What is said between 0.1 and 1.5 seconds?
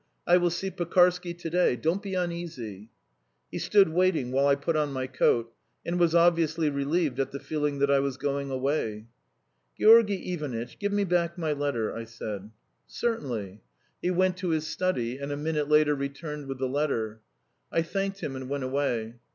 I will see Pekarsky to